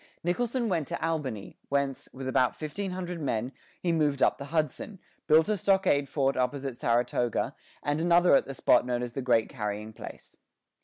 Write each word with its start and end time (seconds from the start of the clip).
Nicholson 0.23 0.67
went 0.67 0.87
to 0.87 0.99
Albany, 1.05 1.59
whence, 1.69 2.09
with 2.11 2.27
about 2.27 2.55
fifteen 2.55 2.89
hundred 2.89 3.21
men, 3.21 3.51
he 3.79 3.91
moved 3.91 4.23
up 4.23 4.39
the 4.39 4.45
Hudson, 4.45 4.97
built 5.27 5.47
a 5.47 5.55
stockade 5.55 6.09
fort 6.09 6.35
opposite 6.35 6.75
Saratoga, 6.75 7.53
and 7.83 8.01
another 8.01 8.33
at 8.33 8.47
the 8.47 8.55
spot 8.55 8.83
known 8.83 9.03
as 9.03 9.11
the 9.13 9.21
Great 9.21 9.47
Carrying 9.47 9.93
Place. 9.93 10.37